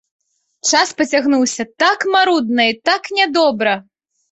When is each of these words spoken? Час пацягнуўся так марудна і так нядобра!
Час 0.69 0.93
пацягнуўся 1.01 1.67
так 1.85 2.09
марудна 2.15 2.69
і 2.73 2.81
так 2.93 3.03
нядобра! 3.21 3.79